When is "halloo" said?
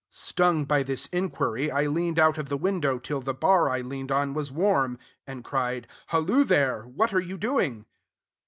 6.07-6.43